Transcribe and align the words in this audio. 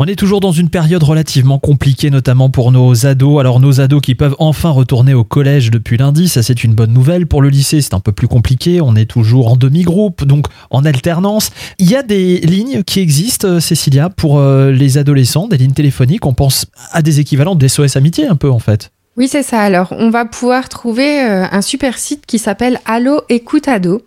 On 0.00 0.06
est 0.06 0.14
toujours 0.14 0.38
dans 0.38 0.52
une 0.52 0.70
période 0.70 1.02
relativement 1.02 1.58
compliquée, 1.58 2.10
notamment 2.10 2.50
pour 2.50 2.70
nos 2.70 3.04
ados. 3.04 3.40
Alors 3.40 3.58
nos 3.58 3.80
ados 3.80 4.00
qui 4.00 4.14
peuvent 4.14 4.36
enfin 4.38 4.70
retourner 4.70 5.12
au 5.12 5.24
collège 5.24 5.72
depuis 5.72 5.96
lundi, 5.96 6.28
ça 6.28 6.44
c'est 6.44 6.62
une 6.62 6.72
bonne 6.72 6.92
nouvelle. 6.92 7.26
Pour 7.26 7.42
le 7.42 7.48
lycée, 7.48 7.80
c'est 7.80 7.94
un 7.94 8.00
peu 8.00 8.12
plus 8.12 8.28
compliqué. 8.28 8.80
On 8.80 8.94
est 8.94 9.06
toujours 9.06 9.50
en 9.50 9.56
demi-groupe, 9.56 10.24
donc 10.24 10.46
en 10.70 10.84
alternance. 10.84 11.50
Il 11.80 11.90
y 11.90 11.96
a 11.96 12.04
des 12.04 12.38
lignes 12.38 12.84
qui 12.84 13.00
existent, 13.00 13.58
Cécilia, 13.58 14.08
pour 14.08 14.38
euh, 14.38 14.70
les 14.70 14.98
adolescents, 14.98 15.48
des 15.48 15.56
lignes 15.56 15.72
téléphoniques. 15.72 16.26
On 16.26 16.32
pense 16.32 16.66
à 16.92 17.02
des 17.02 17.18
équivalents 17.18 17.56
des 17.56 17.68
SOS 17.68 17.96
Amitié 17.96 18.28
un 18.28 18.36
peu 18.36 18.52
en 18.52 18.60
fait. 18.60 18.92
Oui, 19.18 19.26
c'est 19.26 19.42
ça. 19.42 19.60
Alors, 19.60 19.88
on 19.98 20.10
va 20.10 20.24
pouvoir 20.24 20.68
trouver 20.68 21.24
euh, 21.24 21.44
un 21.50 21.60
super 21.60 21.98
site 21.98 22.24
qui 22.24 22.38
s'appelle 22.38 22.78
Allo 22.84 23.22
Écoute 23.28 23.66
Ado. 23.66 24.02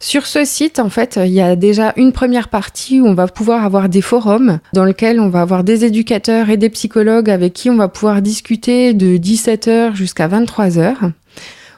Sur 0.00 0.24
ce 0.24 0.46
site, 0.46 0.78
en 0.78 0.88
fait, 0.88 1.20
il 1.22 1.32
y 1.32 1.42
a 1.42 1.56
déjà 1.56 1.92
une 1.96 2.10
première 2.10 2.48
partie 2.48 2.98
où 2.98 3.06
on 3.06 3.12
va 3.12 3.26
pouvoir 3.26 3.66
avoir 3.66 3.90
des 3.90 4.00
forums 4.00 4.60
dans 4.72 4.86
lesquels 4.86 5.20
on 5.20 5.28
va 5.28 5.42
avoir 5.42 5.62
des 5.62 5.84
éducateurs 5.84 6.48
et 6.48 6.56
des 6.56 6.70
psychologues 6.70 7.28
avec 7.28 7.52
qui 7.52 7.68
on 7.68 7.76
va 7.76 7.88
pouvoir 7.88 8.22
discuter 8.22 8.94
de 8.94 9.18
17h 9.18 9.94
jusqu'à 9.94 10.26
23h 10.26 11.12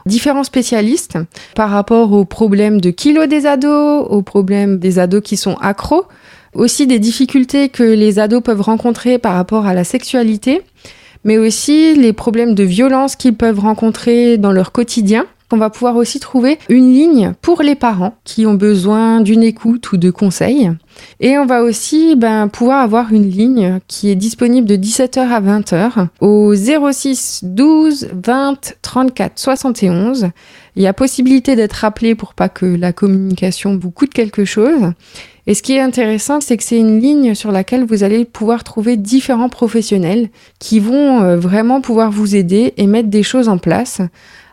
différents 0.07 0.45
spécialistes 0.45 1.19
par 1.55 1.71
rapport 1.71 2.13
aux 2.13 2.25
problèmes 2.25 2.81
de 2.81 2.91
kilos 2.91 3.29
des 3.29 3.45
ados, 3.45 4.07
aux 4.09 4.23
problèmes 4.23 4.79
des 4.79 5.01
ados 5.01 5.21
qui 5.23 5.37
sont 5.37 5.57
accros, 5.57 6.07
aussi 6.55 6.87
des 6.87 6.99
difficultés 6.99 7.69
que 7.69 7.83
les 7.83 8.19
ados 8.19 8.43
peuvent 8.43 8.63
rencontrer 8.63 9.19
par 9.19 9.35
rapport 9.35 9.67
à 9.67 9.75
la 9.75 9.85
sexualité 9.85 10.63
mais 11.25 11.39
aussi 11.39 11.95
les 11.95 12.13
problèmes 12.13 12.55
de 12.55 12.65
violence 12.65 13.17
qu'ils 13.17 13.35
peuvent 13.35 13.61
rencontrer 13.61 14.39
dans 14.39 14.53
leur 14.53 14.73
quotidien. 14.73 15.27
On 15.51 15.57
va 15.57 15.71
pouvoir 15.71 15.97
aussi 15.97 16.21
trouver 16.21 16.59
une 16.69 16.93
ligne 16.93 17.33
pour 17.41 17.63
les 17.63 17.75
parents 17.75 18.15
qui 18.25 18.45
ont 18.45 18.53
besoin 18.53 19.23
d'une 19.23 19.43
écoute 19.43 19.93
ou 19.93 19.97
de 19.97 20.11
conseils. 20.11 20.71
Et 21.21 21.39
on 21.39 21.47
va 21.47 21.63
aussi 21.63 22.17
ben, 22.17 22.49
pouvoir 22.49 22.81
avoir 22.81 23.15
une 23.15 23.31
ligne 23.31 23.79
qui 23.89 24.11
est 24.11 24.15
disponible 24.15 24.69
de 24.69 24.77
17h 24.77 25.21
à 25.21 25.41
20h 25.41 26.09
au 26.21 26.55
06 26.55 27.41
12 27.45 28.09
20 28.13 28.75
34 28.83 29.39
71. 29.39 30.29
Il 30.77 30.83
y 30.83 30.87
a 30.87 30.93
possibilité 30.93 31.57
d'être 31.57 31.83
appelé 31.83 32.15
pour 32.15 32.35
pas 32.35 32.51
que 32.51 32.67
la 32.67 32.93
communication 32.93 33.79
vous 33.81 33.91
coûte 33.91 34.13
quelque 34.13 34.45
chose. 34.45 34.93
Et 35.47 35.55
ce 35.55 35.63
qui 35.63 35.73
est 35.73 35.81
intéressant, 35.81 36.43
c'est 36.43 36.59
que 36.59 36.63
c'est 36.63 36.79
une 36.79 37.01
ligne 37.01 37.35
sur 37.35 37.53
laquelle 37.53 37.87
vous 37.87 38.05
allez 38.05 38.27
pouvoir 38.27 38.65
trouver 38.65 38.99
différents 38.99 39.49
professionnels 39.49 40.29
qui 40.59 40.79
vont 40.79 41.23
euh, 41.23 41.39
vraiment 41.39 41.81
pouvoir 41.81 42.11
vous 42.11 42.37
aider 42.37 42.75
et 42.77 42.87
mettre 42.87 43.09
des 43.09 43.23
choses 43.23 43.49
en 43.49 43.57
place. 43.57 44.03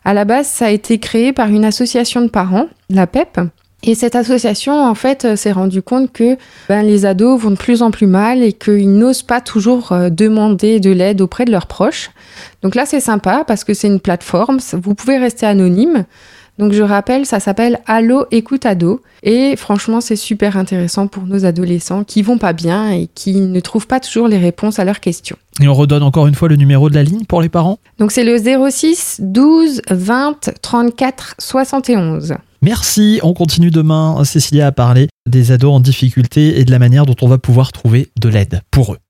À 0.06 0.14
la 0.14 0.23
base, 0.23 0.48
ça 0.48 0.67
a 0.67 0.70
été 0.70 1.00
créé 1.00 1.34
par 1.34 1.48
une 1.48 1.66
association 1.66 2.22
de 2.22 2.30
parents, 2.30 2.67
la 2.89 3.08
PEP. 3.08 3.39
Et 3.81 3.94
cette 3.94 4.16
association, 4.16 4.84
en 4.84 4.95
fait, 4.95 5.25
euh, 5.25 5.36
s'est 5.36 5.52
rendu 5.52 5.81
compte 5.81 6.11
que 6.11 6.38
ben, 6.70 6.84
les 6.84 7.06
ados 7.06 7.39
vont 7.39 7.52
de 7.52 7.56
plus 7.56 7.81
en 7.81 7.92
plus 7.92 8.08
mal 8.08 8.42
et 8.42 8.53
qu'ils 8.53 8.92
n'osent 8.92 9.23
pas 9.23 9.42
toujours 9.42 9.92
euh, 9.92 10.09
demander 10.09 10.80
de 10.80 10.92
l'aide 10.92 11.22
auprès 11.22 11.45
de 11.45 11.52
leurs 11.52 11.67
proches. 11.67 12.11
Donc 12.61 12.76
là, 12.76 12.86
c'est 12.86 13.00
sympa 13.00 13.44
parce 13.45 13.64
que 13.64 13.73
c'est 13.73 13.88
une 13.88 14.00
plateforme, 14.00 14.59
vous 14.73 14.95
pouvez 14.95 15.17
rester 15.17 15.45
anonyme. 15.45 16.06
Donc 16.58 16.72
je 16.72 16.84
rappelle, 16.84 17.25
ça 17.25 17.39
s'appelle 17.39 17.80
Allo 17.86 18.25
Écoute 18.31 18.66
Ado. 18.66 19.02
Et 19.23 19.56
franchement, 19.56 20.02
c'est 20.02 20.16
super 20.16 20.56
intéressant 20.56 21.08
pour 21.08 21.23
nos 21.23 21.45
adolescents 21.45 22.03
qui 22.03 22.22
vont 22.22 22.38
pas 22.38 22.53
bien 22.53 22.92
et 22.92 23.09
qui 23.14 23.34
ne 23.34 23.59
trouvent 23.59 23.88
pas 23.88 24.00
toujours 24.00 24.28
les 24.28 24.38
réponses 24.38 24.80
à 24.80 24.86
leurs 24.86 25.00
questions. 25.00 25.36
Et 25.61 25.67
on 25.67 25.73
redonne 25.73 26.03
encore 26.03 26.28
une 26.28 26.36
fois 26.36 26.48
le 26.48 26.56
numéro 26.56 26.89
de 26.89 26.95
la 26.95 27.03
ligne 27.03 27.26
pour 27.26 27.42
les 27.42 27.50
parents 27.50 27.80
Donc 28.00 28.11
c'est 28.11 28.23
le 28.23 28.38
06 28.38 29.17
12 29.22 29.81
20 29.89 30.52
34 30.61 31.36
71. 31.39 32.36
Merci, 32.61 33.20
on 33.22 33.33
continue 33.33 33.70
demain, 33.70 34.23
Cécilia, 34.23 34.67
à 34.67 34.72
parler 34.72 35.08
des 35.30 35.52
ados 35.52 35.73
en 35.73 35.80
difficulté 35.80 36.59
et 36.59 36.66
de 36.66 36.72
la 36.72 36.80
manière 36.80 37.06
dont 37.06 37.16
on 37.22 37.28
va 37.28 37.38
pouvoir 37.38 37.72
trouver 37.72 38.09
de 38.20 38.30
l'aide 38.30 38.61
pour 38.72 38.94
eux. 38.94 38.98